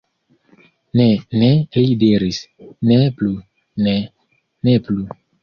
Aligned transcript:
Ne, 0.99 1.03
ne, 1.41 1.49
li 1.75 1.83
diris, 2.05 2.39
Ne 2.93 2.99
plu, 3.21 3.31
ne, 3.89 3.95
ne 4.71 4.77
plu. 4.91 5.07